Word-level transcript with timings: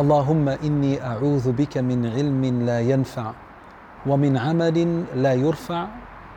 اللهم 0.00 0.48
إني 0.48 1.00
أعوذ 1.00 1.52
بك 1.52 1.78
من 1.78 2.06
علم 2.06 2.44
لا 2.66 2.80
ينفع 2.80 3.32
ومن 4.06 4.36
عمل 4.36 5.04
لا 5.14 5.34
يرفع 5.34 5.88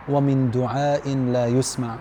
ومن 0.10 0.52
دعاء 0.52 1.10
لا 1.10 1.46
يسمع 1.48 1.98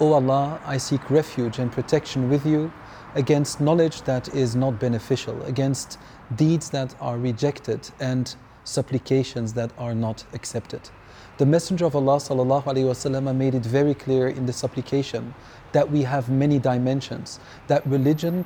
O 0.00 0.12
Allah, 0.12 0.60
I 0.66 0.76
seek 0.76 1.10
refuge 1.10 1.58
and 1.58 1.72
protection 1.72 2.30
with 2.30 2.46
you 2.46 2.70
against 3.16 3.60
knowledge 3.60 4.02
that 4.02 4.32
is 4.34 4.54
not 4.54 4.78
beneficial, 4.78 5.42
against 5.42 5.98
deeds 6.36 6.70
that 6.70 6.94
are 7.00 7.18
rejected 7.18 7.90
and 7.98 8.36
supplications 8.62 9.52
that 9.54 9.72
are 9.76 9.94
not 9.94 10.24
accepted. 10.32 10.90
The 11.38 11.46
Messenger 11.46 11.86
of 11.86 11.96
Allah 11.96 12.18
وسلم, 12.18 13.36
made 13.36 13.56
it 13.56 13.66
very 13.66 13.94
clear 13.94 14.28
in 14.28 14.46
the 14.46 14.52
supplication 14.52 15.34
that 15.72 15.90
we 15.90 16.02
have 16.02 16.28
many 16.28 16.60
dimensions, 16.60 17.40
that 17.66 17.84
religion 17.84 18.44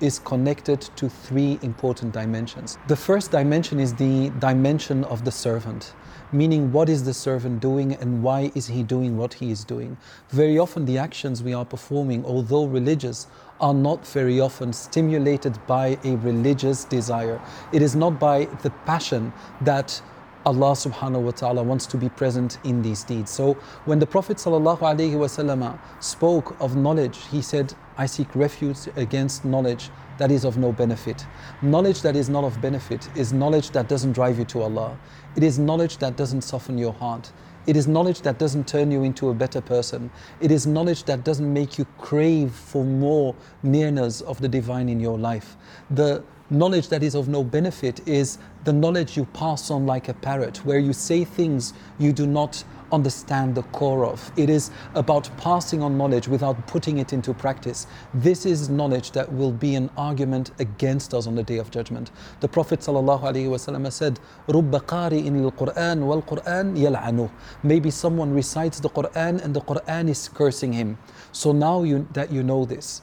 is 0.00 0.18
connected 0.18 0.80
to 0.96 1.08
three 1.08 1.58
important 1.62 2.12
dimensions. 2.12 2.78
The 2.88 2.96
first 2.96 3.30
dimension 3.30 3.80
is 3.80 3.94
the 3.94 4.30
dimension 4.38 5.04
of 5.04 5.24
the 5.24 5.30
servant, 5.30 5.94
meaning 6.32 6.72
what 6.72 6.88
is 6.88 7.04
the 7.04 7.14
servant 7.14 7.60
doing 7.60 7.94
and 7.94 8.22
why 8.22 8.50
is 8.54 8.66
he 8.66 8.82
doing 8.82 9.16
what 9.16 9.34
he 9.34 9.50
is 9.50 9.64
doing. 9.64 9.96
Very 10.28 10.58
often, 10.58 10.84
the 10.84 10.98
actions 10.98 11.42
we 11.42 11.54
are 11.54 11.64
performing, 11.64 12.24
although 12.24 12.66
religious, 12.66 13.26
are 13.60 13.74
not 13.74 14.06
very 14.06 14.40
often 14.40 14.72
stimulated 14.72 15.58
by 15.66 15.98
a 16.04 16.16
religious 16.16 16.84
desire. 16.84 17.40
It 17.72 17.82
is 17.82 17.94
not 17.94 18.18
by 18.18 18.46
the 18.62 18.70
passion 18.86 19.32
that 19.62 20.00
Allah 20.46 20.72
subhanahu 20.72 21.22
wa 21.22 21.30
ta'ala 21.32 21.62
wants 21.62 21.84
to 21.86 21.98
be 21.98 22.08
present 22.08 22.58
in 22.64 22.80
these 22.80 23.04
deeds. 23.04 23.30
So 23.30 23.54
when 23.84 23.98
the 23.98 24.06
Prophet 24.06 24.40
spoke 26.00 26.56
of 26.60 26.76
knowledge, 26.76 27.18
he 27.30 27.42
said, 27.42 27.74
I 27.98 28.06
seek 28.06 28.34
refuge 28.34 28.78
against 28.96 29.44
knowledge 29.44 29.90
that 30.16 30.30
is 30.30 30.44
of 30.44 30.56
no 30.56 30.72
benefit. 30.72 31.26
Knowledge 31.60 32.02
that 32.02 32.16
is 32.16 32.28
not 32.30 32.44
of 32.44 32.60
benefit 32.60 33.08
is 33.16 33.32
knowledge 33.32 33.70
that 33.70 33.88
doesn't 33.88 34.12
drive 34.12 34.38
you 34.38 34.44
to 34.46 34.62
Allah. 34.62 34.98
It 35.36 35.42
is 35.42 35.58
knowledge 35.58 35.98
that 35.98 36.16
doesn't 36.16 36.42
soften 36.42 36.78
your 36.78 36.94
heart. 36.94 37.32
It 37.66 37.76
is 37.76 37.86
knowledge 37.86 38.22
that 38.22 38.38
doesn't 38.38 38.66
turn 38.66 38.90
you 38.90 39.02
into 39.02 39.28
a 39.28 39.34
better 39.34 39.60
person. 39.60 40.10
It 40.40 40.50
is 40.50 40.66
knowledge 40.66 41.04
that 41.04 41.24
doesn't 41.24 41.52
make 41.52 41.78
you 41.78 41.84
crave 41.98 42.52
for 42.52 42.84
more 42.84 43.34
nearness 43.62 44.22
of 44.22 44.40
the 44.40 44.48
divine 44.48 44.88
in 44.88 45.00
your 45.00 45.18
life. 45.18 45.58
The 45.90 46.24
knowledge 46.49 46.89
that 46.89 47.01
is 47.03 47.15
of 47.15 47.27
no 47.27 47.43
benefit 47.43 48.07
is 48.07 48.37
the 48.65 48.73
knowledge 48.73 49.17
you 49.17 49.25
pass 49.25 49.71
on 49.71 49.85
like 49.85 50.09
a 50.09 50.13
parrot, 50.13 50.57
where 50.65 50.79
you 50.79 50.93
say 50.93 51.23
things 51.23 51.73
you 51.97 52.13
do 52.13 52.27
not 52.27 52.63
understand 52.91 53.55
the 53.55 53.63
core 53.63 54.05
of. 54.05 54.31
It 54.37 54.49
is 54.49 54.71
about 54.93 55.29
passing 55.37 55.81
on 55.81 55.97
knowledge 55.97 56.27
without 56.27 56.67
putting 56.67 56.99
it 56.99 57.13
into 57.13 57.33
practice. 57.33 57.87
This 58.13 58.45
is 58.45 58.69
knowledge 58.69 59.11
that 59.11 59.31
will 59.31 59.51
be 59.51 59.75
an 59.75 59.89
argument 59.97 60.51
against 60.59 61.13
us 61.13 61.27
on 61.27 61.35
the 61.35 61.43
day 61.43 61.57
of 61.57 61.71
judgment. 61.71 62.11
The 62.39 62.47
Prophet 62.47 62.79
ﷺ 62.81 63.91
said, 63.91 64.19
رُبَّ 64.47 64.71
قَارِئٍ 64.71 65.23
لِلْقُرْآنِ 65.23 65.99
وَالْقُرْآنِ 65.99 66.77
يَلْعَنُهُ 66.77 67.29
Maybe 67.63 67.89
someone 67.91 68.33
recites 68.33 68.79
the 68.79 68.89
Qur'an 68.89 69.39
and 69.39 69.55
the 69.55 69.61
Qur'an 69.61 70.07
is 70.09 70.29
cursing 70.29 70.73
him. 70.73 70.97
So 71.31 71.51
now 71.51 71.83
you, 71.83 72.07
that 72.13 72.31
you 72.31 72.43
know 72.43 72.65
this, 72.65 73.01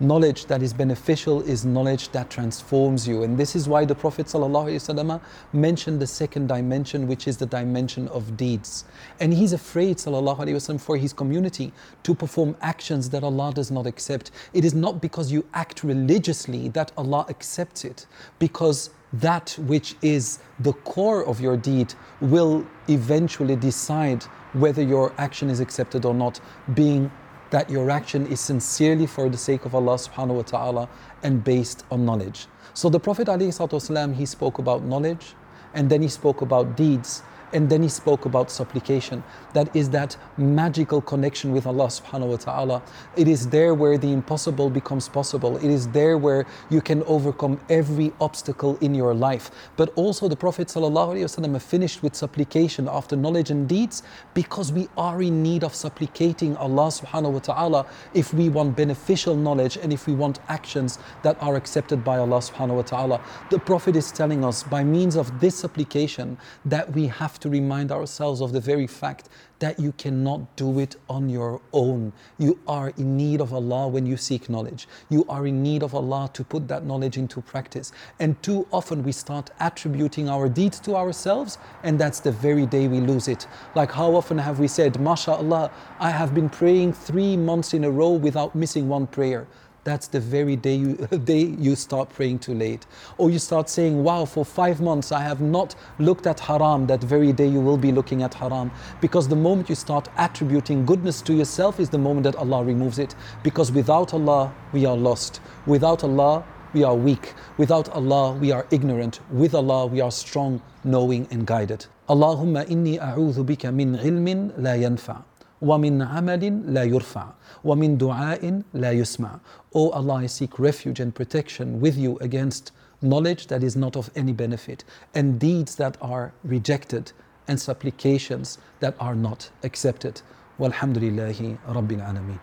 knowledge 0.00 0.46
that 0.46 0.62
is 0.62 0.72
beneficial 0.72 1.40
is 1.42 1.64
knowledge 1.64 2.08
that 2.10 2.28
transforms 2.28 3.06
you. 3.06 3.22
And 3.22 3.38
this 3.38 3.54
is 3.54 3.68
why 3.68 3.84
the 3.84 3.94
Prophet 3.94 4.26
ﷺ 4.26 5.20
mentioned 5.52 6.00
the 6.00 6.06
second 6.06 6.48
dimension, 6.48 7.06
which 7.06 7.28
is 7.28 7.36
the 7.36 7.46
dimension 7.46 8.08
of 8.08 8.36
deeds. 8.36 8.84
And 9.20 9.32
he's 9.32 9.52
afraid 9.52 9.96
وسلم, 9.96 10.80
for 10.80 10.96
his 10.96 11.12
community 11.12 11.72
to 12.02 12.14
perform 12.14 12.56
actions 12.60 13.08
that 13.10 13.22
Allah 13.22 13.52
does 13.54 13.70
not 13.70 13.86
accept. 13.86 14.32
It 14.52 14.64
is 14.64 14.74
not 14.74 15.00
because 15.00 15.30
you 15.30 15.46
act 15.54 15.84
religiously 15.84 16.68
that 16.70 16.90
Allah 16.96 17.26
accepts 17.28 17.84
it, 17.84 18.06
because 18.38 18.90
that 19.12 19.56
which 19.60 19.94
is 20.02 20.40
the 20.58 20.72
core 20.72 21.24
of 21.24 21.40
your 21.40 21.56
deed 21.56 21.94
will 22.20 22.66
eventually 22.88 23.54
decide 23.54 24.24
whether 24.54 24.82
your 24.82 25.12
action 25.18 25.48
is 25.50 25.60
accepted 25.60 26.04
or 26.04 26.14
not, 26.14 26.40
being 26.74 27.12
that 27.51 27.69
your 27.69 27.89
action 27.89 28.27
is 28.27 28.39
sincerely 28.39 29.05
for 29.05 29.29
the 29.29 29.37
sake 29.37 29.65
of 29.65 29.73
Allah 29.73 29.95
subhanahu 29.95 30.35
wa 30.35 30.41
ta'ala 30.41 30.89
and 31.23 31.43
based 31.43 31.83
on 31.89 32.05
knowledge. 32.05 32.47
So 32.73 32.89
the 32.89 32.99
Prophet 32.99 33.27
ﷺ, 33.27 34.15
he 34.15 34.25
spoke 34.25 34.59
about 34.59 34.83
knowledge 34.83 35.33
and 35.73 35.89
then 35.89 36.01
he 36.01 36.07
spoke 36.07 36.41
about 36.41 36.77
deeds 36.77 37.23
and 37.53 37.69
then 37.69 37.83
he 37.83 37.89
spoke 37.89 38.25
about 38.25 38.51
supplication. 38.51 39.23
That 39.53 39.75
is 39.75 39.89
that 39.91 40.17
magical 40.37 41.01
connection 41.01 41.51
with 41.51 41.65
Allah 41.65 41.87
subhanahu 41.87 42.27
wa 42.27 42.35
ta'ala. 42.37 42.81
It 43.15 43.27
is 43.27 43.49
there 43.49 43.73
where 43.73 43.97
the 43.97 44.11
impossible 44.11 44.69
becomes 44.69 45.09
possible. 45.09 45.57
It 45.57 45.71
is 45.71 45.87
there 45.89 46.17
where 46.17 46.45
you 46.69 46.81
can 46.81 47.03
overcome 47.03 47.59
every 47.69 48.11
obstacle 48.21 48.77
in 48.81 48.93
your 48.93 49.13
life. 49.13 49.51
But 49.75 49.91
also 49.95 50.27
the 50.27 50.35
Prophet 50.35 50.67
ﷺ 50.67 51.61
finished 51.61 52.03
with 52.03 52.15
supplication 52.15 52.87
after 52.87 53.15
knowledge 53.15 53.49
and 53.49 53.67
deeds 53.67 54.03
because 54.33 54.71
we 54.71 54.87
are 54.97 55.21
in 55.21 55.41
need 55.41 55.63
of 55.63 55.73
supplicating 55.73 56.55
Allah 56.57 56.87
subhanahu 56.87 57.31
wa 57.33 57.39
ta'ala 57.39 57.85
if 58.13 58.33
we 58.33 58.49
want 58.49 58.75
beneficial 58.75 59.35
knowledge 59.35 59.77
and 59.77 59.91
if 59.91 60.07
we 60.07 60.13
want 60.13 60.39
actions 60.47 60.99
that 61.23 61.41
are 61.41 61.55
accepted 61.55 62.03
by 62.03 62.17
Allah 62.17 62.39
subhanahu 62.39 62.75
wa 62.75 62.81
ta'ala. 62.81 63.21
The 63.49 63.59
Prophet 63.59 63.95
is 63.95 64.11
telling 64.11 64.45
us 64.45 64.63
by 64.63 64.83
means 64.83 65.15
of 65.15 65.39
this 65.39 65.55
supplication 65.55 66.37
that 66.65 66.91
we 66.93 67.07
have 67.07 67.38
to 67.41 67.49
remind 67.49 67.91
ourselves 67.91 68.41
of 68.41 68.51
the 68.51 68.59
very 68.59 68.87
fact 68.87 69.29
that 69.59 69.79
you 69.79 69.91
cannot 69.93 70.55
do 70.55 70.79
it 70.79 70.95
on 71.09 71.29
your 71.29 71.61
own. 71.73 72.13
You 72.37 72.59
are 72.67 72.93
in 72.97 73.17
need 73.17 73.41
of 73.41 73.53
Allah 73.53 73.87
when 73.87 74.05
you 74.05 74.17
seek 74.17 74.49
knowledge. 74.49 74.87
You 75.09 75.25
are 75.27 75.45
in 75.47 75.61
need 75.61 75.83
of 75.83 75.93
Allah 75.93 76.29
to 76.33 76.43
put 76.43 76.67
that 76.69 76.85
knowledge 76.85 77.17
into 77.17 77.41
practice. 77.41 77.91
And 78.19 78.41
too 78.41 78.67
often 78.71 79.03
we 79.03 79.11
start 79.11 79.49
attributing 79.59 80.29
our 80.29 80.47
deeds 80.47 80.79
to 80.81 80.95
ourselves, 80.95 81.57
and 81.83 81.99
that's 81.99 82.19
the 82.19 82.31
very 82.31 82.65
day 82.65 82.87
we 82.87 83.01
lose 83.01 83.27
it. 83.27 83.47
Like 83.75 83.91
how 83.91 84.15
often 84.15 84.37
have 84.37 84.59
we 84.59 84.67
said, 84.67 84.93
MashaAllah, 84.93 85.71
I 85.99 86.09
have 86.09 86.33
been 86.33 86.49
praying 86.49 86.93
three 86.93 87.35
months 87.35 87.73
in 87.73 87.83
a 87.83 87.91
row 87.91 88.11
without 88.11 88.55
missing 88.55 88.87
one 88.87 89.07
prayer 89.07 89.47
that's 89.83 90.07
the 90.07 90.19
very 90.19 90.55
day 90.55 90.75
you, 90.75 90.95
day 91.23 91.41
you 91.43 91.75
start 91.75 92.09
praying 92.09 92.39
too 92.39 92.53
late. 92.53 92.85
Or 93.17 93.29
you 93.29 93.39
start 93.39 93.69
saying, 93.69 94.03
wow, 94.03 94.25
for 94.25 94.45
five 94.45 94.81
months 94.81 95.11
I 95.11 95.21
have 95.21 95.41
not 95.41 95.75
looked 95.97 96.27
at 96.27 96.39
haram, 96.39 96.87
that 96.87 97.01
very 97.03 97.31
day 97.33 97.47
you 97.47 97.61
will 97.61 97.77
be 97.77 97.91
looking 97.91 98.23
at 98.23 98.33
haram. 98.33 98.71
Because 99.01 99.27
the 99.27 99.35
moment 99.35 99.69
you 99.69 99.75
start 99.75 100.07
attributing 100.17 100.85
goodness 100.85 101.21
to 101.23 101.33
yourself 101.33 101.79
is 101.79 101.89
the 101.89 101.97
moment 101.97 102.23
that 102.23 102.35
Allah 102.35 102.63
removes 102.63 102.99
it. 102.99 103.15
Because 103.43 103.71
without 103.71 104.13
Allah, 104.13 104.53
we 104.73 104.85
are 104.85 104.97
lost. 104.97 105.41
Without 105.65 106.03
Allah, 106.03 106.43
we 106.73 106.83
are 106.83 106.95
weak. 106.95 107.33
Without 107.57 107.89
Allah, 107.89 108.33
we 108.33 108.51
are 108.51 108.65
ignorant. 108.71 109.19
With 109.31 109.55
Allah, 109.55 109.87
we 109.87 110.01
are 110.01 110.11
strong, 110.11 110.61
knowing, 110.83 111.27
and 111.31 111.45
guided. 111.45 111.85
Allahumma 112.07 112.65
inni 112.67 112.97
a'udhu 112.99 113.45
bika 113.45 113.73
min 113.73 113.95
ilmin 113.95 114.53
la 114.57 114.71
yanfa. 114.71 115.23
وَمِنْ 115.62 116.02
عَمَلٍ 116.02 116.64
لَا 116.66 116.84
يُرْفَعُ 116.84 117.32
وَمِنْ 117.64 117.96
دُعَاءٍ 117.98 118.62
لَا 118.74 118.92
يُسْمَعُ 118.92 119.40
O 119.74 119.90
Allah, 119.90 120.14
I 120.14 120.26
seek 120.26 120.58
refuge 120.58 121.00
and 121.00 121.14
protection 121.14 121.80
with 121.80 121.96
you 121.96 122.18
against 122.20 122.72
knowledge 123.00 123.46
that 123.46 123.62
is 123.62 123.76
not 123.76 123.96
of 123.96 124.10
any 124.14 124.32
benefit, 124.32 124.84
and 125.14 125.38
deeds 125.38 125.76
that 125.76 125.96
are 126.00 126.32
rejected, 126.44 127.12
and 127.48 127.60
supplications 127.60 128.58
that 128.80 128.94
are 128.98 129.14
not 129.14 129.50
accepted. 129.62 130.22
Walhamdulillahi 130.58 131.58
Rabbil 131.66 132.00
Alameen. 132.00 132.38